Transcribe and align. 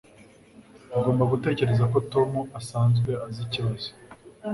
Ugomba 0.97 1.23
gutekereza 1.33 1.83
ko 1.91 1.97
Tom 2.13 2.31
asanzwe 2.59 3.09
azi 3.25 3.39
ikibazo. 3.47 3.89